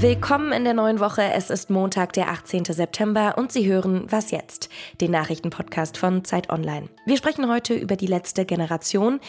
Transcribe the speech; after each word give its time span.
Willkommen 0.00 0.52
in 0.52 0.64
der 0.64 0.72
neuen 0.72 0.98
Woche. 0.98 1.20
Es 1.34 1.50
ist 1.50 1.68
Montag, 1.68 2.14
der 2.14 2.30
18. 2.30 2.64
September 2.64 3.34
und 3.36 3.52
Sie 3.52 3.66
hören 3.66 4.06
Was 4.08 4.30
jetzt? 4.30 4.70
Den 4.98 5.10
Nachrichtenpodcast 5.10 5.98
von 5.98 6.24
Zeit 6.24 6.48
Online. 6.48 6.88
Wir 7.04 7.18
sprechen 7.18 7.46
heute 7.50 7.74
über 7.74 7.96
die 7.96 8.06
letzte 8.06 8.46
Generation. 8.46 9.20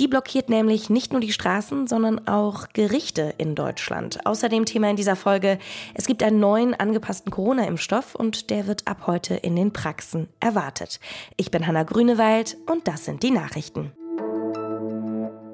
Die 0.00 0.08
blockiert 0.08 0.48
nämlich 0.48 0.90
nicht 0.90 1.12
nur 1.12 1.20
die 1.20 1.30
Straßen, 1.30 1.86
sondern 1.86 2.26
auch 2.26 2.70
Gerichte 2.72 3.34
in 3.38 3.54
Deutschland. 3.54 4.26
Außerdem 4.26 4.64
Thema 4.64 4.90
in 4.90 4.96
dieser 4.96 5.14
Folge, 5.14 5.60
es 5.94 6.06
gibt 6.06 6.24
einen 6.24 6.40
neuen 6.40 6.74
angepassten 6.74 7.30
Corona-Impfstoff 7.30 8.16
und 8.16 8.50
der 8.50 8.66
wird 8.66 8.88
ab 8.88 9.06
heute 9.06 9.36
in 9.36 9.54
den 9.54 9.72
Praxen 9.72 10.26
erwartet. 10.40 10.98
Ich 11.36 11.52
bin 11.52 11.68
Hanna 11.68 11.84
Grünewald 11.84 12.56
und 12.66 12.88
das 12.88 13.04
sind 13.04 13.22
die 13.22 13.30
Nachrichten. 13.30 13.92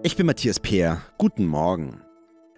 Ich 0.02 0.16
bin 0.16 0.24
Matthias 0.24 0.58
Peer. 0.58 1.02
Guten 1.18 1.44
Morgen. 1.44 2.00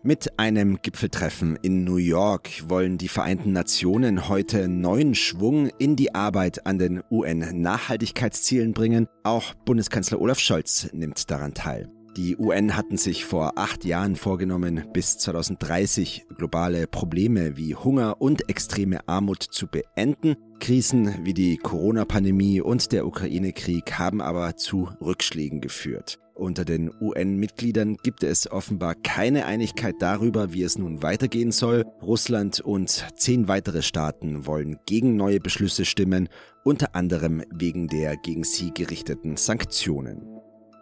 Mit 0.06 0.38
einem 0.38 0.82
Gipfeltreffen 0.82 1.56
in 1.62 1.84
New 1.84 1.96
York 1.96 2.68
wollen 2.68 2.98
die 2.98 3.08
Vereinten 3.08 3.52
Nationen 3.52 4.28
heute 4.28 4.68
neuen 4.68 5.14
Schwung 5.14 5.70
in 5.78 5.96
die 5.96 6.14
Arbeit 6.14 6.66
an 6.66 6.78
den 6.78 7.02
UN-Nachhaltigkeitszielen 7.10 8.74
bringen. 8.74 9.08
Auch 9.22 9.54
Bundeskanzler 9.64 10.20
Olaf 10.20 10.38
Scholz 10.38 10.90
nimmt 10.92 11.30
daran 11.30 11.54
teil. 11.54 11.88
Die 12.18 12.36
UN 12.36 12.76
hatten 12.76 12.98
sich 12.98 13.24
vor 13.24 13.52
acht 13.56 13.86
Jahren 13.86 14.14
vorgenommen, 14.16 14.84
bis 14.92 15.16
2030 15.16 16.26
globale 16.36 16.86
Probleme 16.86 17.56
wie 17.56 17.74
Hunger 17.74 18.20
und 18.20 18.50
extreme 18.50 19.08
Armut 19.08 19.42
zu 19.42 19.68
beenden. 19.68 20.36
Krisen 20.60 21.24
wie 21.24 21.32
die 21.32 21.56
Corona-Pandemie 21.56 22.60
und 22.60 22.92
der 22.92 23.06
Ukraine-Krieg 23.06 23.98
haben 23.98 24.20
aber 24.20 24.56
zu 24.56 24.90
Rückschlägen 25.00 25.62
geführt. 25.62 26.18
Unter 26.34 26.64
den 26.64 26.90
UN-Mitgliedern 27.00 27.96
gibt 28.02 28.24
es 28.24 28.50
offenbar 28.50 28.96
keine 28.96 29.46
Einigkeit 29.46 29.94
darüber, 30.00 30.52
wie 30.52 30.64
es 30.64 30.76
nun 30.76 31.00
weitergehen 31.00 31.52
soll. 31.52 31.84
Russland 32.02 32.60
und 32.60 33.06
zehn 33.14 33.46
weitere 33.46 33.82
Staaten 33.82 34.44
wollen 34.44 34.78
gegen 34.84 35.16
neue 35.16 35.38
Beschlüsse 35.38 35.84
stimmen, 35.84 36.28
unter 36.64 36.96
anderem 36.96 37.44
wegen 37.54 37.86
der 37.86 38.16
gegen 38.16 38.42
sie 38.42 38.72
gerichteten 38.74 39.36
Sanktionen. 39.36 40.26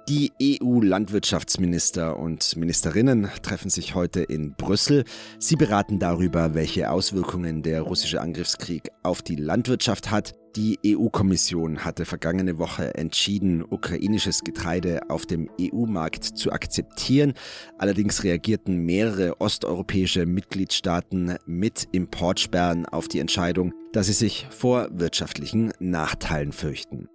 Die 0.08 0.32
EU-Landwirtschaftsminister 0.42 2.18
und 2.18 2.56
Ministerinnen 2.56 3.28
treffen 3.42 3.70
sich 3.70 3.94
heute 3.94 4.22
in 4.22 4.54
Brüssel. 4.54 5.04
Sie 5.38 5.54
beraten 5.56 5.98
darüber, 5.98 6.54
welche 6.54 6.90
Auswirkungen 6.90 7.62
der 7.62 7.82
russische 7.82 8.20
Angriffskrieg 8.20 8.90
auf 9.02 9.22
die 9.22 9.36
Landwirtschaft 9.36 10.10
hat. 10.10 10.34
Die 10.56 10.78
EU-Kommission 10.84 11.82
hatte 11.82 12.04
vergangene 12.04 12.58
Woche 12.58 12.94
entschieden, 12.94 13.64
ukrainisches 13.66 14.44
Getreide 14.44 15.08
auf 15.08 15.24
dem 15.24 15.48
EU-Markt 15.58 16.24
zu 16.24 16.52
akzeptieren. 16.52 17.32
Allerdings 17.78 18.22
reagierten 18.22 18.84
mehrere 18.84 19.40
osteuropäische 19.40 20.26
Mitgliedstaaten 20.26 21.36
mit 21.46 21.88
Importsperren 21.92 22.84
auf 22.84 23.08
die 23.08 23.20
Entscheidung, 23.20 23.72
dass 23.94 24.08
sie 24.08 24.12
sich 24.12 24.46
vor 24.50 24.88
wirtschaftlichen 24.92 25.72
Nachteilen 25.78 26.52
fürchten. 26.52 27.08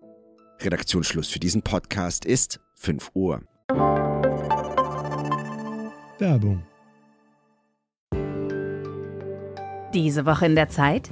Redaktionsschluss 0.59 1.27
für 1.27 1.39
diesen 1.39 1.61
Podcast 1.61 2.25
ist 2.25 2.59
5 2.73 3.11
Uhr. 3.13 3.43
Werbung. 6.17 6.63
Diese 9.93 10.25
Woche 10.25 10.47
in 10.47 10.55
der 10.55 10.69
Zeit? 10.69 11.11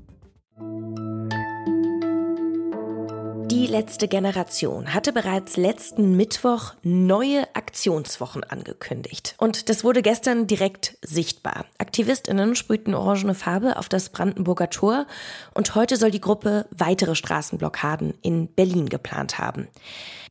Die 3.51 3.67
letzte 3.67 4.07
Generation 4.07 4.93
hatte 4.93 5.11
bereits 5.11 5.57
letzten 5.57 6.15
Mittwoch 6.15 6.73
neue 6.83 7.53
Aktionswochen 7.53 8.45
angekündigt. 8.45 9.35
Und 9.39 9.67
das 9.67 9.83
wurde 9.83 10.01
gestern 10.01 10.47
direkt 10.47 10.97
sichtbar. 11.01 11.65
Aktivistinnen 11.77 12.55
sprühten 12.55 12.93
orangene 12.93 13.35
Farbe 13.35 13.75
auf 13.75 13.89
das 13.89 14.07
Brandenburger 14.07 14.69
Tor 14.69 15.05
und 15.53 15.75
heute 15.75 15.97
soll 15.97 16.11
die 16.11 16.21
Gruppe 16.21 16.65
weitere 16.71 17.13
Straßenblockaden 17.13 18.13
in 18.21 18.47
Berlin 18.47 18.87
geplant 18.87 19.37
haben. 19.37 19.67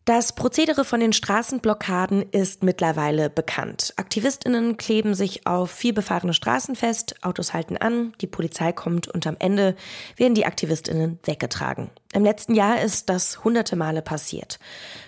Das 0.06 0.34
Prozedere 0.34 0.86
von 0.86 0.98
den 0.98 1.12
Straßenblockaden 1.12 2.22
ist 2.32 2.64
mittlerweile 2.64 3.28
bekannt. 3.28 3.92
Aktivistinnen 3.96 4.78
kleben 4.78 5.14
sich 5.14 5.46
auf 5.46 5.70
viel 5.70 5.92
befahrene 5.92 6.32
Straßen 6.32 6.74
fest, 6.74 7.16
Autos 7.22 7.52
halten 7.52 7.76
an, 7.76 8.14
die 8.22 8.26
Polizei 8.26 8.72
kommt 8.72 9.08
und 9.08 9.26
am 9.26 9.36
Ende 9.38 9.76
werden 10.16 10.34
die 10.34 10.46
Aktivistinnen 10.46 11.18
weggetragen. 11.24 11.90
Im 12.12 12.24
letzten 12.24 12.54
Jahr 12.54 12.80
ist 12.80 13.08
das 13.08 13.44
hunderte 13.44 13.76
Male 13.76 14.02
passiert. 14.02 14.58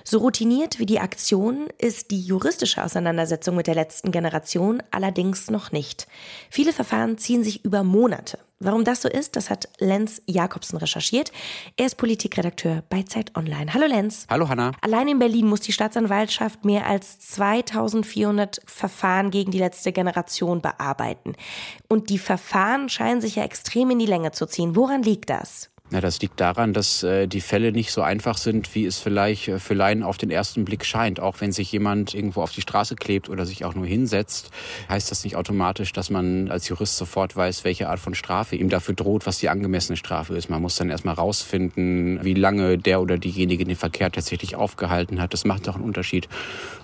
So 0.04 0.18
routiniert 0.18 0.78
wie 0.78 0.86
die 0.86 1.00
Aktion 1.00 1.66
ist 1.78 2.12
die 2.12 2.20
juristische 2.20 2.84
Auseinandersetzung 2.84 3.56
mit 3.56 3.66
der 3.66 3.74
letzten 3.74 4.12
Generation 4.12 4.84
allerdings 4.92 5.50
noch 5.50 5.72
nicht. 5.72 6.06
Viele 6.48 6.72
Verfahren 6.72 7.18
ziehen 7.18 7.42
sich 7.42 7.64
über 7.64 7.82
Monate. 7.82 8.38
Warum 8.60 8.84
das 8.84 9.02
so 9.02 9.08
ist, 9.08 9.34
das 9.34 9.50
hat 9.50 9.68
Lenz 9.80 10.22
Jakobsen 10.26 10.78
recherchiert. 10.78 11.32
Er 11.76 11.86
ist 11.86 11.96
Politikredakteur 11.96 12.84
bei 12.88 13.02
Zeit 13.02 13.36
Online. 13.36 13.74
Hallo 13.74 13.86
Lenz. 13.86 14.24
Hallo 14.30 14.48
Hanna. 14.48 14.70
Allein 14.80 15.08
in 15.08 15.19
Berlin 15.19 15.48
muss 15.48 15.62
die 15.62 15.72
Staatsanwaltschaft 15.72 16.64
mehr 16.64 16.86
als 16.86 17.19
2400 17.19 18.60
Verfahren 18.64 19.32
gegen 19.32 19.50
die 19.50 19.58
letzte 19.58 19.90
Generation 19.90 20.62
bearbeiten. 20.62 21.34
Und 21.88 22.10
die 22.10 22.19
Verfahren 22.19 22.88
scheinen 22.88 23.20
sich 23.20 23.34
ja 23.34 23.42
extrem 23.42 23.90
in 23.90 23.98
die 23.98 24.06
Länge 24.06 24.30
zu 24.30 24.46
ziehen. 24.46 24.76
Woran 24.76 25.02
liegt 25.02 25.30
das? 25.30 25.72
Ja, 25.92 26.00
das 26.00 26.22
liegt 26.22 26.41
daran, 26.41 26.72
dass 26.72 27.03
äh, 27.03 27.26
die 27.26 27.42
Fälle 27.42 27.70
nicht 27.70 27.92
so 27.92 28.00
einfach 28.00 28.38
sind, 28.38 28.75
wie 28.75 28.86
es 28.86 28.98
vielleicht 28.98 29.48
äh, 29.48 29.58
für 29.58 29.75
Laien 29.75 30.03
auf 30.03 30.16
den 30.16 30.30
ersten 30.30 30.64
Blick 30.64 30.86
scheint. 30.86 31.20
Auch 31.20 31.42
wenn 31.42 31.53
sich 31.53 31.70
jemand 31.70 32.14
irgendwo 32.14 32.41
auf 32.41 32.50
die 32.50 32.62
Straße 32.62 32.97
klebt 32.97 33.28
oder 33.28 33.44
sich 33.44 33.66
auch 33.66 33.75
nur 33.75 33.84
hinsetzt, 33.84 34.50
heißt 34.88 35.10
das 35.10 35.22
nicht 35.22 35.36
automatisch, 35.36 35.92
dass 35.92 36.08
man 36.08 36.50
als 36.50 36.66
Jurist 36.66 36.97
sofort 36.97 37.36
weiß, 37.36 37.64
welche 37.64 37.91
Art 37.91 38.00
von 38.00 38.14
Strafe 38.14 38.56
ihm 38.56 38.70
dafür 38.70 38.94
droht, 38.94 39.26
was 39.26 39.36
die 39.36 39.50
angemessene 39.50 39.98
Strafe 39.98 40.34
ist. 40.34 40.48
Man 40.48 40.62
muss 40.62 40.76
dann 40.76 40.88
erstmal 40.88 41.14
rausfinden, 41.14 42.20
wie 42.25 42.32
lange 42.32 42.78
der 42.78 43.02
oder 43.02 43.19
diejenige 43.19 43.66
den 43.66 43.76
Verkehr 43.76 44.10
tatsächlich 44.10 44.56
aufgehalten 44.56 45.20
hat. 45.20 45.34
Das 45.34 45.44
macht 45.44 45.69
auch 45.69 45.75
einen 45.75 45.84
Unterschied, 45.84 46.26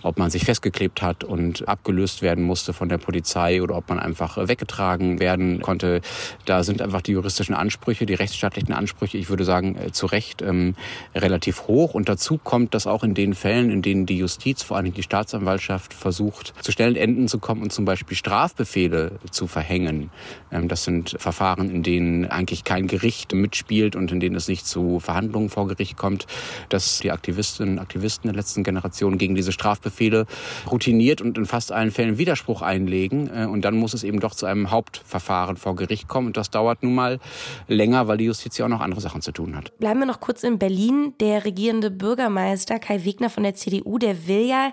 ob 0.03 0.19
man 0.19 0.29
sich 0.29 0.45
festgeklebt 0.45 1.01
hat 1.01 1.25
und 1.25 1.67
abgelöst 1.67 2.21
werden 2.21 2.45
musste 2.45 2.75
von 2.75 2.91
der 2.91 2.99
Polizei 2.99 3.63
oder 3.63 3.75
ob 3.75 3.89
man 3.89 3.99
einfach 4.01 4.37
weggetragen 4.37 5.19
werden 5.19 5.63
konnte. 5.63 6.03
Da 6.45 6.63
sind 6.63 6.83
einfach 6.83 7.01
die 7.01 7.13
juristischen 7.13 7.55
Ansprüche, 7.55 8.05
die 8.05 8.13
rechtsstaatlichen 8.13 8.75
Ansprüche 8.75 8.98
Ansprüche, 8.99 9.19
ich 9.19 9.31
würde 9.31 9.45
sagen, 9.45 9.77
äh, 9.77 9.93
zu 9.93 10.07
Recht 10.07 10.43
ähm, 10.43 10.75
relativ 11.15 11.69
hoch. 11.69 11.95
Und 11.95 12.09
dazu 12.09 12.37
kommt, 12.37 12.75
dass 12.75 12.89
auch 12.89 13.05
in 13.05 13.15
den 13.15 13.35
Fällen, 13.35 13.71
in 13.71 13.81
denen 13.81 14.07
die 14.07 14.19
Justiz, 14.19 14.65
vor 14.65 14.77
allem 14.77 14.93
die 14.93 15.05
Staatsanwaltschaft, 15.05 15.95
versucht, 15.95 16.53
zu 16.61 16.73
schnellen 16.73 16.97
Enden 16.97 17.29
zu 17.29 17.39
kommen 17.39 17.63
und 17.63 17.73
zum 17.73 17.85
Beispiel 17.85 18.17
Strafbefehle 18.17 19.13
zu 19.31 19.47
verhängen. 19.47 20.11
Ähm, 20.51 20.67
das 20.67 20.83
sind 20.83 21.15
Verfahren, 21.19 21.71
in 21.71 21.85
denen 21.85 22.27
eigentlich 22.27 22.65
kein 22.65 22.89
Gericht 22.89 23.33
mitspielt 23.33 23.95
und 23.95 24.11
in 24.11 24.19
denen 24.19 24.35
es 24.35 24.49
nicht 24.49 24.67
zu 24.67 24.99
Verhandlungen 24.99 25.49
vor 25.49 25.69
Gericht 25.69 25.97
kommt, 25.97 26.27
dass 26.69 26.99
die 26.99 27.13
Aktivistinnen 27.13 27.75
und 27.75 27.79
Aktivisten 27.79 28.29
der 28.29 28.35
letzten 28.35 28.65
Generation 28.65 29.17
gegen 29.17 29.37
diese 29.37 29.53
Strafbefehle 29.53 30.27
routiniert 30.69 31.21
und 31.21 31.39
in 31.39 31.47
fast 31.47 31.71
allen 31.71 31.93
Fällen 31.93 32.19
Widerspruch 32.19 32.63
einlegen. 32.63 33.31
Äh, 33.33 33.47
und 33.47 33.65
dann 33.65 33.77
muss 33.77 33.95
es 33.95 34.03
eben 34.03 34.19
doch 34.19 34.35
zu 34.35 34.47
einem 34.47 34.73
Hauptverfahren 34.73 35.57
vor 35.57 35.77
Gericht 35.77 36.09
kommen. 36.09 36.27
Und 36.29 36.37
das 36.37 36.51
dauert 36.51 36.83
nun 36.83 36.97
mal 36.97 37.21
länger, 37.69 38.09
weil 38.09 38.17
die 38.17 38.25
Justiz 38.25 38.59
ja 38.59 38.65
auch 38.65 38.71
noch 38.71 38.78
andere 38.81 39.01
Sachen 39.01 39.23
zu 39.23 39.33
tun 39.33 39.57
hat. 39.57 39.77
Bleiben 39.79 40.01
wir 40.01 40.07
noch 40.07 40.21
kurz 40.21 40.43
in 40.43 40.59
Berlin. 40.59 41.15
Der 41.21 41.45
regierende 41.45 41.91
Bürgermeister 41.91 42.79
Kai 42.79 43.05
Wegner 43.05 43.31
von 43.31 43.43
der 43.43 43.55
CDU, 43.55 43.99
der 43.99 44.27
will 44.27 44.47
ja, 44.47 44.73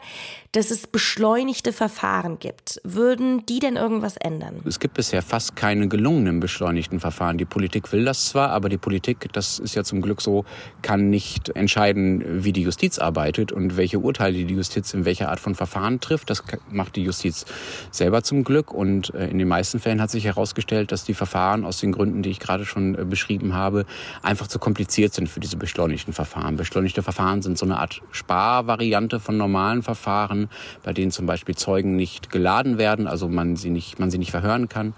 dass 0.52 0.72
es 0.72 0.88
beschleunigte 0.88 1.74
Verfahren 1.74 2.40
gibt. 2.40 2.80
Würden 2.84 3.46
die 3.46 3.60
denn 3.60 3.76
irgendwas 3.76 4.16
ändern? 4.18 4.62
Es 4.66 4.80
gibt 4.80 4.94
bisher 4.94 5.22
fast 5.22 5.56
keine 5.56 5.88
gelungenen 5.88 6.40
beschleunigten 6.40 7.00
Verfahren. 7.00 7.38
Die 7.38 7.46
Politik 7.46 7.92
will 7.92 8.06
das 8.06 8.28
zwar, 8.28 8.52
aber 8.52 8.70
die 8.70 8.78
Politik, 8.78 9.32
das 9.34 9.60
ist 9.60 9.76
ja 9.76 9.84
zum 9.84 10.02
Glück 10.02 10.22
so, 10.22 10.46
kann 10.82 11.10
nicht 11.10 11.50
entscheiden, 11.50 12.44
wie 12.44 12.54
die 12.54 12.62
Justiz 12.62 13.00
arbeitet 13.00 13.52
und 13.52 13.76
welche 13.76 14.00
Urteile 14.00 14.46
die 14.46 14.54
Justiz 14.54 14.94
in 14.94 15.06
welcher 15.06 15.30
Art 15.30 15.40
von 15.40 15.56
Verfahren 15.56 16.00
trifft. 16.00 16.30
Das 16.30 16.44
macht 16.70 16.96
die 16.96 17.04
Justiz 17.04 17.46
selber 17.92 18.24
zum 18.24 18.44
Glück. 18.44 18.74
Und 18.74 19.14
äh, 19.14 19.28
in 19.28 19.38
den 19.38 19.48
meisten 19.48 19.80
Fällen 19.80 20.02
hat 20.02 20.10
sich 20.10 20.26
herausgestellt, 20.26 20.92
dass 20.92 21.04
die 21.04 21.14
Verfahren 21.14 21.66
aus 21.66 21.80
den 21.80 21.92
Gründen, 21.92 22.22
die 22.22 22.30
ich 22.30 22.40
gerade 22.40 22.66
schon 22.66 22.96
äh, 22.96 23.06
beschrieben 23.06 23.54
habe, 23.54 23.86
einfach 24.22 24.48
zu 24.48 24.60
kompliziert 24.60 25.14
sind 25.14 25.28
für 25.30 25.40
diese 25.40 25.58
beschleunigten 25.58 26.14
Verfahren. 26.14 26.56
Beschleunigte 26.56 27.04
Verfahren 27.04 27.42
sind 27.42 27.58
so 27.58 27.66
eine 27.66 27.80
Art 27.80 28.02
Sparvariante 28.12 29.20
von 29.20 29.38
normalen 29.38 29.84
Verfahren, 29.84 30.50
bei 30.84 30.94
denen 30.94 31.12
zum 31.12 31.26
Beispiel 31.26 31.56
Zeugen 31.56 31.96
nicht 31.96 32.30
geladen 32.30 32.78
werden, 32.78 33.08
also 33.08 33.28
man 33.28 33.56
sie 33.56 33.70
nicht, 33.70 34.00
man 34.00 34.12
sie 34.12 34.18
nicht 34.18 34.32
verhören 34.32 34.70
kann, 34.70 34.94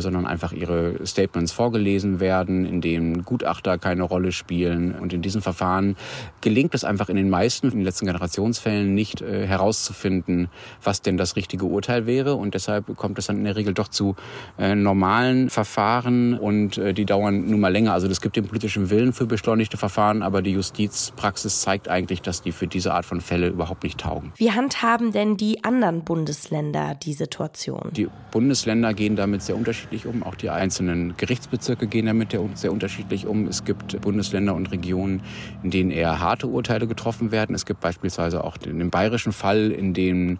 sondern 0.00 0.26
einfach 0.26 0.52
ihre 0.52 1.06
Statements 1.06 1.52
vorgelesen 1.52 2.20
werden, 2.20 2.64
in 2.64 2.80
denen 2.80 3.24
Gutachter 3.24 3.78
keine 3.78 4.02
Rolle 4.02 4.32
spielen. 4.32 4.94
Und 4.94 5.12
in 5.12 5.22
diesen 5.22 5.42
Verfahren 5.42 5.96
gelingt 6.40 6.74
es 6.74 6.84
einfach 6.84 7.08
in 7.08 7.16
den 7.16 7.28
meisten, 7.28 7.68
in 7.68 7.78
den 7.78 7.84
letzten 7.84 8.06
Generationsfällen 8.06 8.94
nicht 8.94 9.20
äh, 9.20 9.46
herauszufinden, 9.46 10.48
was 10.82 11.02
denn 11.02 11.16
das 11.16 11.36
richtige 11.36 11.66
Urteil 11.66 12.06
wäre. 12.06 12.34
Und 12.34 12.54
deshalb 12.54 12.96
kommt 12.96 13.18
es 13.18 13.26
dann 13.26 13.36
in 13.36 13.44
der 13.44 13.56
Regel 13.56 13.74
doch 13.74 13.88
zu 13.88 14.16
äh, 14.58 14.74
normalen 14.74 15.50
Verfahren 15.50 16.38
und 16.38 16.78
äh, 16.78 16.94
die 16.94 17.04
dauern 17.04 17.48
nun 17.48 17.60
mal 17.60 17.72
länger. 17.72 17.92
Also 17.92 18.06
es 18.08 18.20
gibt 18.20 18.36
den 18.36 18.46
politischen 18.46 18.90
Willen 18.90 19.12
für 19.12 19.26
beschleunigte 19.26 19.76
Verfahren, 19.76 20.22
aber 20.22 20.42
die 20.42 20.52
Justizpraxis 20.52 21.60
zeigt 21.60 21.88
eigentlich, 21.88 22.22
dass 22.22 22.42
die 22.42 22.52
für 22.52 22.66
diese 22.66 22.94
Art 22.94 23.04
von 23.04 23.20
Fälle 23.20 23.48
überhaupt 23.48 23.82
nicht 23.84 24.00
taugen. 24.00 24.32
Wie 24.36 24.52
handhaben 24.52 25.12
denn 25.12 25.36
die 25.36 25.64
anderen 25.64 26.02
Bundesländer 26.02 26.94
die 26.94 27.12
Situation? 27.12 27.90
Die 27.92 28.08
Bundesländer 28.30 28.94
gehen 28.94 29.16
damit 29.16 29.42
sehr 29.42 29.56
unterschiedlich 29.56 29.81
um. 30.06 30.22
Auch 30.22 30.34
die 30.34 30.50
einzelnen 30.50 31.16
Gerichtsbezirke 31.16 31.86
gehen 31.86 32.06
damit 32.06 32.36
sehr 32.54 32.72
unterschiedlich 32.72 33.26
um. 33.26 33.46
Es 33.46 33.64
gibt 33.64 34.00
Bundesländer 34.00 34.54
und 34.54 34.70
Regionen, 34.70 35.22
in 35.62 35.70
denen 35.70 35.90
eher 35.90 36.20
harte 36.20 36.46
Urteile 36.46 36.86
getroffen 36.86 37.32
werden. 37.32 37.54
Es 37.54 37.66
gibt 37.66 37.80
beispielsweise 37.80 38.44
auch 38.44 38.56
den 38.56 38.90
bayerischen 38.90 39.32
Fall, 39.32 39.70
in 39.70 39.94
dem 39.94 40.38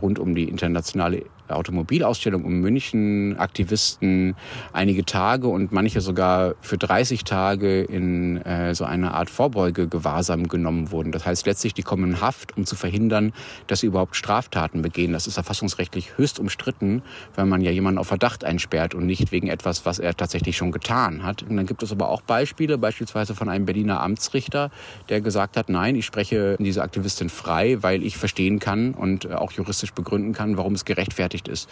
rund 0.00 0.18
um 0.18 0.34
die 0.34 0.44
internationale 0.44 1.24
Automobilausstellung 1.50 2.44
um 2.44 2.60
München 2.60 3.38
Aktivisten 3.38 4.36
einige 4.72 5.04
Tage 5.04 5.48
und 5.48 5.72
manche 5.72 6.00
sogar 6.00 6.54
für 6.60 6.78
30 6.78 7.24
Tage 7.24 7.82
in 7.82 8.38
äh, 8.38 8.74
so 8.74 8.84
eine 8.84 9.14
Art 9.14 9.30
Vorbeugegewahrsam 9.30 10.48
genommen 10.48 10.90
wurden. 10.90 11.12
Das 11.12 11.26
heißt 11.26 11.46
letztlich, 11.46 11.74
die 11.74 11.82
kommen 11.82 12.12
in 12.12 12.20
Haft, 12.20 12.56
um 12.56 12.66
zu 12.66 12.76
verhindern, 12.76 13.32
dass 13.66 13.80
sie 13.80 13.86
überhaupt 13.86 14.16
Straftaten 14.16 14.82
begehen. 14.82 15.12
Das 15.12 15.26
ist 15.26 15.34
verfassungsrechtlich 15.34 16.16
höchst 16.16 16.38
umstritten, 16.38 17.02
weil 17.34 17.46
man 17.46 17.60
ja 17.60 17.70
jemanden 17.70 17.98
auf 17.98 18.08
Verdacht 18.08 18.44
einsperrt 18.44 18.94
und 18.94 19.06
nicht 19.06 19.32
wegen 19.32 19.48
etwas, 19.48 19.86
was 19.86 19.98
er 19.98 20.16
tatsächlich 20.16 20.56
schon 20.56 20.72
getan 20.72 21.22
hat. 21.22 21.42
Und 21.42 21.56
dann 21.56 21.66
gibt 21.66 21.82
es 21.82 21.92
aber 21.92 22.08
auch 22.08 22.22
Beispiele, 22.22 22.78
beispielsweise 22.78 23.34
von 23.34 23.48
einem 23.48 23.64
Berliner 23.64 24.00
Amtsrichter, 24.00 24.70
der 25.08 25.20
gesagt 25.20 25.56
hat, 25.56 25.68
nein, 25.68 25.96
ich 25.96 26.06
spreche 26.06 26.56
diese 26.58 26.82
Aktivistin 26.82 27.28
frei, 27.28 27.78
weil 27.82 28.02
ich 28.02 28.16
verstehen 28.16 28.58
kann 28.58 28.94
und 28.94 29.30
auch 29.30 29.52
juristisch 29.52 29.92
begründen 29.92 30.32
kann, 30.32 30.56
warum 30.56 30.74
es 30.74 30.84
gerechtfertigt 30.84 31.39
ist, 31.48 31.68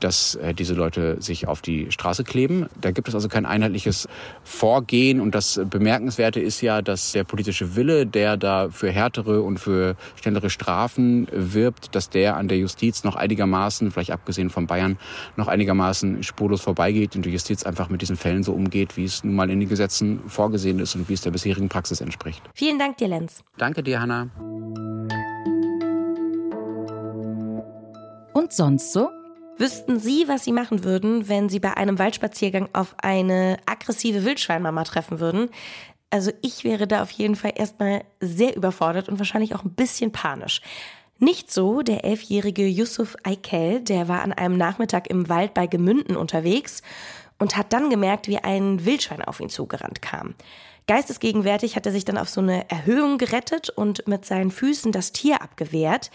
dass 0.00 0.34
äh, 0.36 0.54
diese 0.54 0.74
Leute 0.74 1.20
sich 1.20 1.46
auf 1.48 1.62
die 1.62 1.90
Straße 1.90 2.24
kleben. 2.24 2.66
Da 2.80 2.90
gibt 2.90 3.08
es 3.08 3.14
also 3.14 3.28
kein 3.28 3.46
einheitliches 3.46 4.08
Vorgehen. 4.42 5.20
Und 5.20 5.34
das 5.34 5.60
Bemerkenswerte 5.68 6.40
ist 6.40 6.60
ja, 6.60 6.82
dass 6.82 7.12
der 7.12 7.24
politische 7.24 7.76
Wille, 7.76 8.06
der 8.06 8.36
da 8.36 8.68
für 8.70 8.90
härtere 8.90 9.42
und 9.42 9.58
für 9.58 9.96
schnellere 10.20 10.50
Strafen 10.50 11.26
wirbt, 11.32 11.94
dass 11.94 12.10
der 12.10 12.36
an 12.36 12.48
der 12.48 12.58
Justiz 12.58 13.04
noch 13.04 13.16
einigermaßen, 13.16 13.90
vielleicht 13.90 14.10
abgesehen 14.10 14.50
von 14.50 14.66
Bayern, 14.66 14.98
noch 15.36 15.48
einigermaßen 15.48 16.22
spurlos 16.22 16.60
vorbeigeht 16.60 17.16
und 17.16 17.24
die 17.24 17.30
Justiz 17.30 17.64
einfach 17.64 17.88
mit 17.88 18.02
diesen 18.02 18.16
Fällen 18.16 18.42
so 18.42 18.52
umgeht, 18.52 18.96
wie 18.96 19.04
es 19.04 19.24
nun 19.24 19.34
mal 19.34 19.50
in 19.50 19.60
den 19.60 19.68
Gesetzen 19.68 20.20
vorgesehen 20.26 20.78
ist 20.78 20.94
und 20.94 21.08
wie 21.08 21.14
es 21.14 21.22
der 21.22 21.30
bisherigen 21.30 21.68
Praxis 21.68 22.00
entspricht. 22.00 22.42
Vielen 22.54 22.78
Dank 22.78 22.98
dir, 22.98 23.08
Lenz. 23.08 23.42
Danke 23.56 23.82
dir, 23.82 24.00
Hanna. 24.00 24.30
Und 28.34 28.52
sonst 28.52 28.92
so? 28.92 29.10
Wüssten 29.56 30.00
Sie, 30.00 30.26
was 30.26 30.42
Sie 30.42 30.50
machen 30.50 30.82
würden, 30.82 31.28
wenn 31.28 31.48
Sie 31.48 31.60
bei 31.60 31.76
einem 31.76 32.00
Waldspaziergang 32.00 32.68
auf 32.72 32.96
eine 32.98 33.58
aggressive 33.64 34.24
Wildschweinmama 34.24 34.82
treffen 34.82 35.20
würden? 35.20 35.48
Also 36.10 36.32
ich 36.42 36.64
wäre 36.64 36.88
da 36.88 37.02
auf 37.02 37.12
jeden 37.12 37.36
Fall 37.36 37.52
erstmal 37.54 38.02
sehr 38.20 38.56
überfordert 38.56 39.08
und 39.08 39.20
wahrscheinlich 39.20 39.54
auch 39.54 39.64
ein 39.64 39.74
bisschen 39.74 40.10
panisch. 40.10 40.60
Nicht 41.20 41.52
so 41.52 41.82
der 41.82 42.04
elfjährige 42.04 42.66
Yusuf 42.66 43.16
Aikel, 43.22 43.80
der 43.80 44.08
war 44.08 44.22
an 44.22 44.32
einem 44.32 44.56
Nachmittag 44.56 45.08
im 45.08 45.28
Wald 45.28 45.54
bei 45.54 45.68
Gemünden 45.68 46.16
unterwegs 46.16 46.82
und 47.38 47.56
hat 47.56 47.72
dann 47.72 47.90
gemerkt, 47.90 48.28
wie 48.28 48.38
ein 48.38 48.84
Wildschwein 48.84 49.22
auf 49.22 49.40
ihn 49.40 49.48
zugerannt 49.48 50.02
kam. 50.02 50.34
Geistesgegenwärtig 50.86 51.76
hat 51.76 51.86
er 51.86 51.92
sich 51.92 52.04
dann 52.04 52.18
auf 52.18 52.28
so 52.28 52.42
eine 52.42 52.68
Erhöhung 52.68 53.16
gerettet 53.16 53.70
und 53.70 54.06
mit 54.06 54.26
seinen 54.26 54.50
Füßen 54.50 54.92
das 54.92 55.12
Tier 55.12 55.40
abgewehrt 55.40 56.10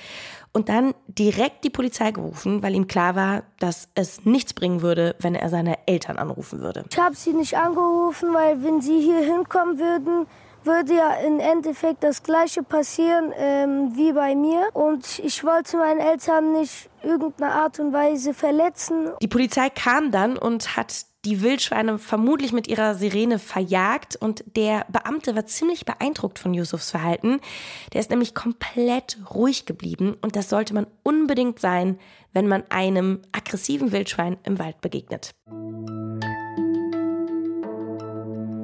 und 0.53 0.69
dann 0.69 0.93
direkt 1.07 1.63
die 1.63 1.71
Polizei 1.71 2.11
gerufen, 2.11 2.61
weil 2.61 2.75
ihm 2.75 2.87
klar 2.87 3.15
war, 3.15 3.43
dass 3.59 3.89
es 3.95 4.25
nichts 4.25 4.53
bringen 4.53 4.83
würde, 4.83 5.15
wenn 5.19 5.33
er 5.33 5.49
seine 5.49 5.87
Eltern 5.87 6.17
anrufen 6.17 6.59
würde. 6.59 6.85
Ich 6.91 6.99
habe 6.99 7.15
sie 7.15 7.33
nicht 7.33 7.57
angerufen, 7.57 8.31
weil 8.33 8.63
wenn 8.63 8.79
sie 8.79 9.01
hier 9.01 9.21
hinkommen 9.21 9.79
würden, 9.79 10.27
würde 10.63 10.93
ja 10.93 11.13
im 11.25 11.39
Endeffekt 11.39 12.03
das 12.03 12.21
Gleiche 12.21 12.63
passieren 12.63 13.33
ähm, 13.37 13.91
wie 13.95 14.11
bei 14.11 14.35
mir. 14.35 14.67
Und 14.73 15.19
ich 15.19 15.43
wollte 15.43 15.77
meinen 15.77 15.99
Eltern 15.99 16.53
nicht 16.53 16.89
irgendeine 17.01 17.53
Art 17.53 17.79
und 17.79 17.93
Weise 17.93 18.33
verletzen. 18.33 19.09
Die 19.21 19.27
Polizei 19.27 19.69
kam 19.69 20.11
dann 20.11 20.37
und 20.37 20.75
hat 20.75 21.05
die 21.25 21.41
Wildschweine 21.41 21.97
vermutlich 21.99 22.53
mit 22.53 22.67
ihrer 22.67 22.95
Sirene 22.95 23.39
verjagt 23.39 24.15
und 24.15 24.43
der 24.55 24.85
Beamte 24.89 25.35
war 25.35 25.45
ziemlich 25.45 25.85
beeindruckt 25.85 26.39
von 26.39 26.53
Yusufs 26.53 26.91
Verhalten. 26.91 27.41
Der 27.93 27.99
ist 27.99 28.09
nämlich 28.09 28.33
komplett 28.33 29.17
ruhig 29.33 29.65
geblieben 29.65 30.15
und 30.21 30.35
das 30.35 30.49
sollte 30.49 30.73
man 30.73 30.87
unbedingt 31.03 31.59
sein, 31.59 31.99
wenn 32.31 32.47
man 32.47 32.63
einem 32.69 33.21
aggressiven 33.33 33.91
Wildschwein 33.91 34.37
im 34.43 34.59
Wald 34.59 34.79
begegnet. 34.79 35.31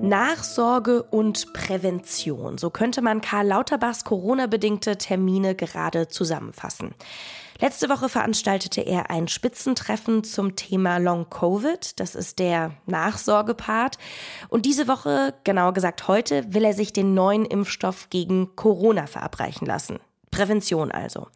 Nachsorge 0.02 1.04
und 1.04 1.52
Prävention. 1.52 2.58
So 2.58 2.70
könnte 2.70 3.02
man 3.02 3.22
Karl 3.22 3.48
Lauterbachs 3.48 4.06
Corona-bedingte 4.06 4.98
Termine 4.98 5.56
gerade 5.56 6.08
zusammenfassen. 6.08 6.94
Letzte 7.60 7.88
Woche 7.88 8.10
veranstaltete 8.10 8.82
er 8.82 9.10
ein 9.10 9.30
Spitzentreffen 9.30 10.26
zum 10.26 10.58
Thema 10.58 10.98
Long 10.98 11.30
Covid. 11.30 12.00
Das 12.00 12.14
ist 12.14 12.40
der 12.40 12.72
Nachsorgepart. 12.86 13.98
Und 14.50 14.66
diese 14.66 14.90
Woche, 14.90 15.34
genauer 15.46 15.74
gesagt 15.74 16.10
heute, 16.10 16.54
will 16.54 16.66
er 16.66 16.74
sich 16.74 16.92
den 16.92 17.14
neuen 17.14 17.46
Impfstoff 17.46 18.10
gegen 18.10 18.58
Corona 18.58 19.08
verabreichen 19.08 19.66
lassen. 19.66 20.00
Prävention 20.32 20.92
also. 20.92 21.28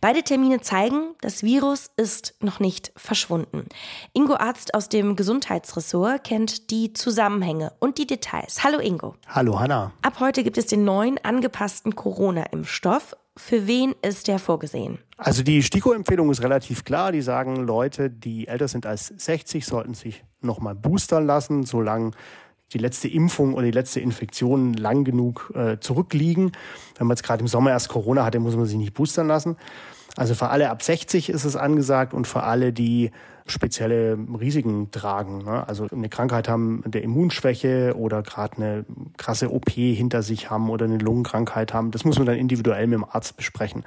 Beide 0.00 0.22
Termine 0.22 0.62
zeigen, 0.62 1.14
das 1.20 1.42
Virus 1.42 1.90
ist 1.98 2.34
noch 2.40 2.60
nicht 2.60 2.92
verschwunden. 2.96 3.66
Ingo 4.14 4.36
Arzt 4.36 4.72
aus 4.72 4.88
dem 4.88 5.16
Gesundheitsressort 5.16 6.24
kennt 6.24 6.70
die 6.70 6.94
Zusammenhänge 6.94 7.74
und 7.78 7.98
die 7.98 8.06
Details. 8.06 8.64
Hallo 8.64 8.78
Ingo. 8.78 9.16
Hallo 9.26 9.60
Hanna. 9.60 9.92
Ab 10.00 10.20
heute 10.20 10.44
gibt 10.44 10.56
es 10.56 10.66
den 10.66 10.84
neuen 10.84 11.22
angepassten 11.22 11.94
Corona-Impfstoff. 11.94 13.14
Für 13.38 13.66
wen 13.66 13.94
ist 14.02 14.26
der 14.26 14.38
vorgesehen? 14.38 14.98
Also 15.16 15.42
die 15.42 15.62
STIKO-Empfehlung 15.62 16.30
ist 16.30 16.42
relativ 16.42 16.84
klar. 16.84 17.12
Die 17.12 17.22
sagen, 17.22 17.56
Leute, 17.56 18.10
die 18.10 18.48
älter 18.48 18.68
sind 18.68 18.84
als 18.84 19.06
60, 19.16 19.64
sollten 19.64 19.94
sich 19.94 20.24
nochmal 20.40 20.74
boostern 20.74 21.24
lassen, 21.24 21.64
solange 21.64 22.10
die 22.72 22.78
letzte 22.78 23.08
Impfung 23.08 23.54
oder 23.54 23.64
die 23.64 23.70
letzte 23.70 24.00
Infektion 24.00 24.74
lang 24.74 25.04
genug 25.04 25.52
äh, 25.54 25.78
zurückliegen. 25.78 26.52
Wenn 26.96 27.06
man 27.06 27.16
jetzt 27.16 27.22
gerade 27.22 27.40
im 27.40 27.48
Sommer 27.48 27.70
erst 27.70 27.88
Corona 27.88 28.24
hatte, 28.24 28.40
muss 28.40 28.56
man 28.56 28.66
sich 28.66 28.76
nicht 28.76 28.92
boostern 28.92 29.28
lassen. 29.28 29.56
Also 30.18 30.34
für 30.34 30.48
alle 30.48 30.68
ab 30.68 30.82
60 30.82 31.28
ist 31.28 31.44
es 31.44 31.54
angesagt 31.54 32.12
und 32.12 32.26
für 32.26 32.42
alle, 32.42 32.72
die 32.72 33.12
spezielle 33.46 34.18
Risiken 34.40 34.90
tragen. 34.90 35.44
Ne? 35.44 35.66
Also 35.68 35.86
eine 35.92 36.08
Krankheit 36.08 36.48
haben 36.48 36.82
der 36.86 37.04
Immunschwäche 37.04 37.94
oder 37.96 38.24
gerade 38.24 38.56
eine 38.56 38.84
krasse 39.16 39.52
OP 39.52 39.70
hinter 39.70 40.24
sich 40.24 40.50
haben 40.50 40.70
oder 40.70 40.86
eine 40.86 40.98
Lungenkrankheit 40.98 41.72
haben. 41.72 41.92
Das 41.92 42.04
muss 42.04 42.18
man 42.18 42.26
dann 42.26 42.34
individuell 42.34 42.88
mit 42.88 42.98
dem 42.98 43.04
Arzt 43.04 43.36
besprechen. 43.36 43.84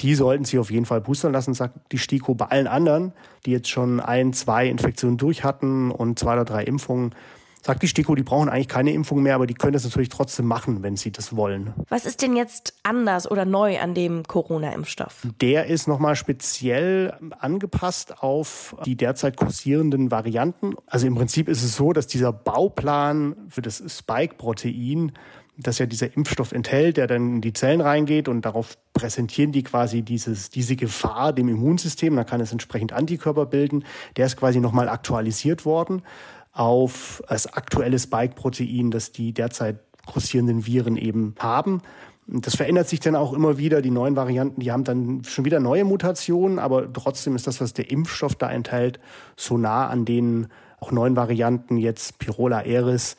Die 0.00 0.14
sollten 0.14 0.46
sich 0.46 0.58
auf 0.58 0.70
jeden 0.70 0.86
Fall 0.86 1.02
boostern 1.02 1.34
lassen, 1.34 1.52
sagt 1.52 1.92
die 1.92 1.98
STIKO. 1.98 2.34
Bei 2.34 2.46
allen 2.46 2.66
anderen, 2.66 3.12
die 3.44 3.50
jetzt 3.50 3.68
schon 3.68 4.00
ein, 4.00 4.32
zwei 4.32 4.66
Infektionen 4.66 5.18
durch 5.18 5.44
hatten 5.44 5.90
und 5.90 6.18
zwei 6.18 6.32
oder 6.32 6.46
drei 6.46 6.64
Impfungen, 6.64 7.14
sagt 7.62 7.82
die 7.82 7.88
STIKO, 7.88 8.14
die 8.14 8.22
brauchen 8.22 8.48
eigentlich 8.48 8.68
keine 8.68 8.92
Impfung 8.92 9.22
mehr, 9.22 9.34
aber 9.34 9.46
die 9.46 9.54
können 9.54 9.72
das 9.72 9.84
natürlich 9.84 10.08
trotzdem 10.08 10.46
machen, 10.46 10.82
wenn 10.82 10.96
sie 10.96 11.12
das 11.12 11.36
wollen. 11.36 11.74
Was 11.88 12.06
ist 12.06 12.22
denn 12.22 12.36
jetzt 12.36 12.74
anders 12.82 13.30
oder 13.30 13.44
neu 13.44 13.78
an 13.78 13.94
dem 13.94 14.24
Corona-Impfstoff? 14.24 15.26
Der 15.40 15.66
ist 15.66 15.86
nochmal 15.86 16.16
speziell 16.16 17.14
angepasst 17.38 18.22
auf 18.22 18.76
die 18.84 18.96
derzeit 18.96 19.36
kursierenden 19.36 20.10
Varianten. 20.10 20.74
Also 20.86 21.06
im 21.06 21.14
Prinzip 21.14 21.48
ist 21.48 21.62
es 21.62 21.76
so, 21.76 21.92
dass 21.92 22.06
dieser 22.06 22.32
Bauplan 22.32 23.36
für 23.48 23.62
das 23.62 23.82
Spike-Protein 23.86 25.12
das 25.62 25.78
ja 25.78 25.86
dieser 25.86 26.16
Impfstoff 26.16 26.52
enthält, 26.52 26.96
der 26.96 27.06
dann 27.06 27.34
in 27.34 27.40
die 27.42 27.52
Zellen 27.52 27.82
reingeht 27.82 28.28
und 28.28 28.46
darauf 28.46 28.78
präsentieren 28.94 29.52
die 29.52 29.62
quasi 29.62 30.02
dieses, 30.02 30.48
diese 30.48 30.74
Gefahr 30.74 31.34
dem 31.34 31.48
Immunsystem, 31.48 32.16
dann 32.16 32.24
kann 32.24 32.40
es 32.40 32.52
entsprechend 32.52 32.94
Antikörper 32.94 33.44
bilden. 33.44 33.84
Der 34.16 34.26
ist 34.26 34.36
quasi 34.36 34.60
nochmal 34.60 34.88
aktualisiert 34.88 35.64
worden 35.64 36.02
auf 36.52 37.22
das 37.28 37.46
aktuelle 37.46 37.98
Spike-Protein, 37.98 38.90
das 38.90 39.12
die 39.12 39.32
derzeit 39.32 39.80
kursierenden 40.06 40.66
Viren 40.66 40.96
eben 40.96 41.34
haben. 41.38 41.82
Das 42.26 42.56
verändert 42.56 42.88
sich 42.88 43.00
dann 43.00 43.16
auch 43.16 43.32
immer 43.32 43.58
wieder. 43.58 43.82
Die 43.82 43.90
neuen 43.90 44.16
Varianten, 44.16 44.60
die 44.60 44.70
haben 44.70 44.84
dann 44.84 45.24
schon 45.24 45.44
wieder 45.44 45.58
neue 45.60 45.84
Mutationen, 45.84 46.58
aber 46.58 46.92
trotzdem 46.92 47.34
ist 47.34 47.46
das, 47.46 47.60
was 47.60 47.72
der 47.72 47.90
Impfstoff 47.90 48.36
da 48.36 48.50
enthält, 48.50 49.00
so 49.36 49.58
nah 49.58 49.88
an 49.88 50.04
den 50.04 50.48
auch 50.78 50.92
neuen 50.92 51.16
Varianten 51.16 51.76
jetzt 51.76 52.18
Pirola 52.18 52.62
Eris 52.62 53.16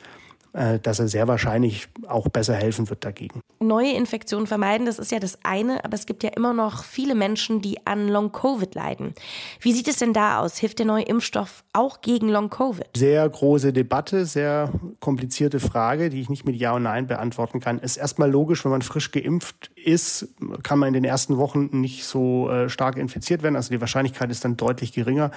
dass 0.52 0.98
er 0.98 1.08
sehr 1.08 1.28
wahrscheinlich 1.28 1.88
auch 2.06 2.28
besser 2.28 2.54
helfen 2.54 2.90
wird 2.90 3.04
dagegen. 3.04 3.40
Neue 3.60 3.92
Infektionen 3.92 4.46
vermeiden, 4.46 4.86
das 4.86 4.98
ist 4.98 5.10
ja 5.10 5.18
das 5.18 5.38
eine, 5.44 5.84
aber 5.84 5.94
es 5.94 6.04
gibt 6.04 6.22
ja 6.22 6.30
immer 6.30 6.52
noch 6.52 6.84
viele 6.84 7.14
Menschen, 7.14 7.62
die 7.62 7.86
an 7.86 8.08
Long-Covid 8.08 8.74
leiden. 8.74 9.14
Wie 9.60 9.72
sieht 9.72 9.88
es 9.88 9.96
denn 9.96 10.12
da 10.12 10.40
aus? 10.40 10.58
Hilft 10.58 10.78
der 10.78 10.86
neue 10.86 11.04
Impfstoff 11.04 11.64
auch 11.72 12.00
gegen 12.02 12.28
Long-Covid? 12.28 12.88
Sehr 12.96 13.26
große 13.28 13.72
Debatte, 13.72 14.26
sehr 14.26 14.70
komplizierte 15.00 15.60
Frage, 15.60 16.10
die 16.10 16.20
ich 16.20 16.28
nicht 16.28 16.44
mit 16.44 16.56
Ja 16.56 16.72
und 16.72 16.82
Nein 16.82 17.06
beantworten 17.06 17.60
kann. 17.60 17.78
Ist 17.78 17.96
erstmal 17.96 18.30
logisch, 18.30 18.64
wenn 18.64 18.72
man 18.72 18.82
frisch 18.82 19.10
geimpft 19.10 19.70
ist, 19.76 20.28
kann 20.62 20.78
man 20.78 20.88
in 20.88 20.94
den 20.94 21.04
ersten 21.04 21.38
Wochen 21.38 21.68
nicht 21.72 22.04
so 22.04 22.50
äh, 22.50 22.68
stark 22.68 22.96
infiziert 22.96 23.42
werden. 23.42 23.56
Also 23.56 23.70
die 23.70 23.80
Wahrscheinlichkeit 23.80 24.30
ist 24.30 24.44
dann 24.44 24.56
deutlich 24.56 24.92
geringer. 24.92 25.30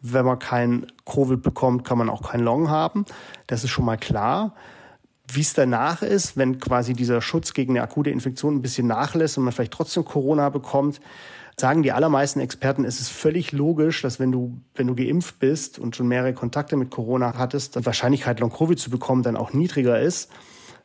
Wenn 0.00 0.24
man 0.24 0.38
kein 0.38 0.86
Covid 1.04 1.42
bekommt, 1.42 1.84
kann 1.84 1.98
man 1.98 2.10
auch 2.10 2.30
kein 2.30 2.40
Long 2.40 2.68
haben. 2.70 3.04
Das 3.48 3.64
ist 3.64 3.70
schon 3.70 3.84
mal 3.84 3.96
klar. 3.96 4.54
Wie 5.30 5.40
es 5.40 5.52
danach 5.52 6.02
ist, 6.02 6.36
wenn 6.36 6.60
quasi 6.60 6.94
dieser 6.94 7.20
Schutz 7.20 7.52
gegen 7.52 7.72
eine 7.72 7.82
akute 7.82 8.10
Infektion 8.10 8.54
ein 8.54 8.62
bisschen 8.62 8.86
nachlässt 8.86 9.36
und 9.36 9.44
man 9.44 9.52
vielleicht 9.52 9.72
trotzdem 9.72 10.04
Corona 10.04 10.48
bekommt, 10.48 11.00
sagen 11.56 11.82
die 11.82 11.92
allermeisten 11.92 12.40
Experten, 12.40 12.84
es 12.84 13.00
ist 13.00 13.10
völlig 13.10 13.52
logisch, 13.52 14.00
dass 14.02 14.20
wenn 14.20 14.30
du, 14.30 14.60
wenn 14.74 14.86
du 14.86 14.94
geimpft 14.94 15.40
bist 15.40 15.78
und 15.78 15.96
schon 15.96 16.06
mehrere 16.06 16.32
Kontakte 16.32 16.76
mit 16.76 16.90
Corona 16.90 17.34
hattest, 17.36 17.76
die 17.76 17.84
Wahrscheinlichkeit, 17.84 18.40
Long-Covid 18.40 18.78
zu 18.78 18.90
bekommen, 18.90 19.22
dann 19.22 19.36
auch 19.36 19.52
niedriger 19.52 20.00
ist. 20.00 20.30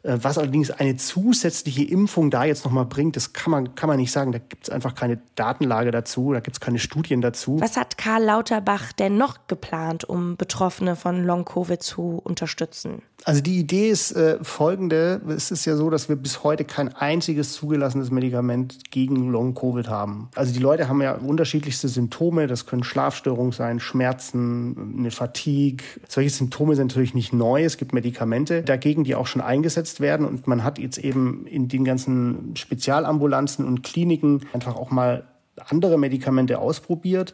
Äh, 0.03 0.19
was 0.21 0.37
allerdings 0.37 0.69
eine 0.69 0.97
zusätzliche 0.97 1.83
Impfung 1.83 2.29
da 2.29 2.43
jetzt 2.43 2.65
nochmal 2.65 2.85
bringt, 2.85 3.15
das 3.15 3.33
kann 3.33 3.51
man, 3.51 3.75
kann 3.75 3.87
man 3.87 3.97
nicht 3.97 4.11
sagen. 4.11 4.31
Da 4.31 4.39
gibt 4.39 4.65
es 4.65 4.69
einfach 4.69 4.95
keine 4.95 5.19
Datenlage 5.35 5.91
dazu, 5.91 6.33
da 6.33 6.41
gibt 6.41 6.57
es 6.57 6.59
keine 6.59 6.79
Studien 6.79 7.21
dazu. 7.21 7.59
Was 7.59 7.77
hat 7.77 7.97
Karl 7.97 8.23
Lauterbach 8.23 8.91
denn 8.91 9.17
noch 9.17 9.47
geplant, 9.47 10.03
um 10.03 10.35
Betroffene 10.35 10.95
von 10.95 11.23
Long-Covid 11.23 11.81
zu 11.81 12.19
unterstützen? 12.23 13.01
Also 13.25 13.41
die 13.41 13.57
Idee 13.59 13.89
ist 13.89 14.11
äh, 14.11 14.37
folgende. 14.43 15.21
Es 15.29 15.51
ist 15.51 15.65
ja 15.65 15.75
so, 15.75 15.89
dass 15.89 16.09
wir 16.09 16.15
bis 16.15 16.43
heute 16.43 16.65
kein 16.65 16.93
einziges 16.93 17.53
zugelassenes 17.53 18.11
Medikament 18.11 18.91
gegen 18.91 19.31
Long-Covid 19.31 19.87
haben. 19.87 20.29
Also 20.35 20.53
die 20.53 20.59
Leute 20.59 20.89
haben 20.89 21.01
ja 21.01 21.13
unterschiedlichste 21.13 21.87
Symptome. 21.87 22.47
Das 22.47 22.65
können 22.65 22.83
Schlafstörungen 22.83 23.51
sein, 23.51 23.79
Schmerzen, 23.79 24.95
eine 24.97 25.11
Fatigue. 25.11 25.85
Solche 26.07 26.29
Symptome 26.29 26.75
sind 26.75 26.87
natürlich 26.87 27.13
nicht 27.13 27.33
neu. 27.33 27.63
Es 27.63 27.77
gibt 27.77 27.93
Medikamente 27.93 28.61
dagegen, 28.63 29.03
die 29.03 29.15
auch 29.15 29.27
schon 29.27 29.41
eingesetzt 29.41 30.01
werden. 30.01 30.25
Und 30.25 30.47
man 30.47 30.63
hat 30.63 30.77
jetzt 30.77 30.97
eben 30.97 31.47
in 31.47 31.67
den 31.67 31.85
ganzen 31.85 32.55
Spezialambulanzen 32.55 33.65
und 33.65 33.83
Kliniken 33.83 34.41
einfach 34.53 34.75
auch 34.75 34.91
mal 34.91 35.25
andere 35.69 35.97
Medikamente 35.97 36.59
ausprobiert, 36.59 37.33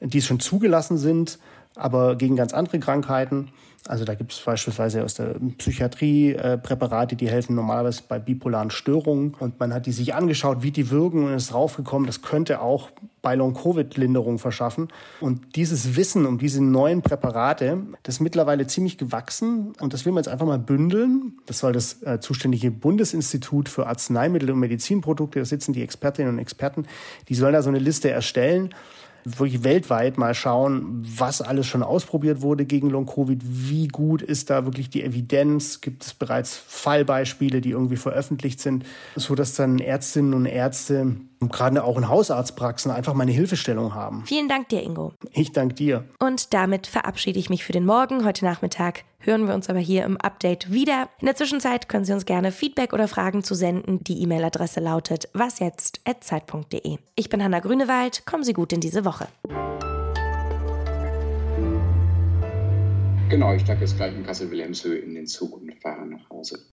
die 0.00 0.22
schon 0.22 0.40
zugelassen 0.40 0.98
sind, 0.98 1.38
aber 1.76 2.16
gegen 2.16 2.36
ganz 2.36 2.52
andere 2.52 2.78
Krankheiten. 2.80 3.48
Also 3.88 4.04
da 4.04 4.14
gibt 4.14 4.32
es 4.32 4.40
beispielsweise 4.40 5.04
aus 5.04 5.14
der 5.14 5.36
Psychiatrie 5.58 6.32
äh, 6.32 6.58
Präparate, 6.58 7.14
die 7.14 7.28
helfen 7.28 7.54
normalerweise 7.54 8.02
bei 8.08 8.18
bipolaren 8.18 8.70
Störungen. 8.70 9.34
Und 9.38 9.60
man 9.60 9.72
hat 9.72 9.86
die 9.86 9.92
sich 9.92 10.14
angeschaut, 10.14 10.62
wie 10.62 10.72
die 10.72 10.90
wirken 10.90 11.24
und 11.24 11.34
ist 11.34 11.52
draufgekommen, 11.52 12.06
das 12.06 12.22
könnte 12.22 12.60
auch 12.60 12.90
bei 13.22 13.34
Long-Covid-Linderung 13.34 14.38
verschaffen. 14.38 14.88
Und 15.20 15.56
dieses 15.56 15.96
Wissen 15.96 16.26
um 16.26 16.38
diese 16.38 16.62
neuen 16.62 17.02
Präparate, 17.02 17.78
das 18.02 18.16
ist 18.16 18.20
mittlerweile 18.20 18.66
ziemlich 18.66 18.98
gewachsen. 18.98 19.72
Und 19.80 19.92
das 19.92 20.04
will 20.04 20.12
man 20.12 20.22
jetzt 20.22 20.32
einfach 20.32 20.46
mal 20.46 20.58
bündeln. 20.58 21.38
Das 21.46 21.60
soll 21.60 21.72
das 21.72 22.02
äh, 22.02 22.18
zuständige 22.20 22.70
Bundesinstitut 22.70 23.68
für 23.68 23.86
Arzneimittel 23.86 24.50
und 24.50 24.58
Medizinprodukte, 24.58 25.38
da 25.38 25.44
sitzen 25.44 25.72
die 25.72 25.82
Expertinnen 25.82 26.32
und 26.32 26.38
Experten, 26.38 26.86
die 27.28 27.34
sollen 27.34 27.52
da 27.52 27.62
so 27.62 27.68
eine 27.68 27.78
Liste 27.78 28.10
erstellen 28.10 28.74
wirklich 29.26 29.64
weltweit 29.64 30.18
mal 30.18 30.34
schauen, 30.34 31.04
was 31.16 31.42
alles 31.42 31.66
schon 31.66 31.82
ausprobiert 31.82 32.42
wurde 32.42 32.64
gegen 32.64 32.90
Long-Covid, 32.90 33.40
wie 33.44 33.88
gut 33.88 34.22
ist 34.22 34.50
da 34.50 34.64
wirklich 34.64 34.88
die 34.88 35.02
Evidenz, 35.02 35.80
gibt 35.80 36.04
es 36.04 36.14
bereits 36.14 36.56
Fallbeispiele, 36.56 37.60
die 37.60 37.70
irgendwie 37.70 37.96
veröffentlicht 37.96 38.60
sind, 38.60 38.86
so 39.16 39.34
dass 39.34 39.54
dann 39.54 39.80
Ärztinnen 39.80 40.32
und 40.32 40.46
Ärzte 40.46 41.16
gerade 41.40 41.84
auch 41.84 41.96
in 41.96 42.08
Hausarztpraxen 42.08 42.90
einfach 42.90 43.14
mal 43.14 43.22
eine 43.22 43.32
Hilfestellung 43.32 43.94
haben. 43.94 44.24
Vielen 44.26 44.48
Dank 44.48 44.68
dir, 44.68 44.82
Ingo. 44.82 45.12
Ich 45.32 45.52
danke 45.52 45.74
dir. 45.74 46.04
Und 46.18 46.54
damit 46.54 46.86
verabschiede 46.86 47.38
ich 47.38 47.50
mich 47.50 47.64
für 47.64 47.72
den 47.72 47.84
Morgen. 47.84 48.24
Heute 48.24 48.44
Nachmittag 48.44 49.04
hören 49.18 49.46
wir 49.46 49.54
uns 49.54 49.68
aber 49.68 49.78
hier 49.78 50.04
im 50.04 50.16
Update 50.16 50.72
wieder. 50.72 51.08
In 51.20 51.26
der 51.26 51.36
Zwischenzeit 51.36 51.88
können 51.88 52.04
Sie 52.04 52.12
uns 52.12 52.26
gerne 52.26 52.52
Feedback 52.52 52.92
oder 52.92 53.08
Fragen 53.08 53.42
zu 53.42 53.54
senden. 53.54 54.02
Die 54.04 54.22
E-Mail-Adresse 54.22 54.80
lautet 54.80 55.28
wasjetzt.zeit.de. 55.34 56.98
Ich 57.14 57.28
bin 57.28 57.42
Hanna 57.42 57.60
Grünewald. 57.60 58.24
Kommen 58.26 58.44
Sie 58.44 58.52
gut 58.52 58.72
in 58.72 58.80
diese 58.80 59.04
Woche. 59.04 59.28
Genau, 63.28 63.52
ich 63.54 63.62
steige 63.62 63.80
jetzt 63.80 63.96
gleich 63.96 64.14
in 64.14 64.24
Kassel-Wilhelmshöhe 64.24 64.98
in 64.98 65.14
den 65.14 65.26
Zug 65.26 65.54
und 65.54 65.74
fahre 65.82 66.06
nach 66.06 66.30
Hause. 66.30 66.60